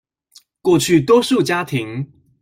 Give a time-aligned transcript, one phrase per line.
[0.63, 2.11] 過去多數家庭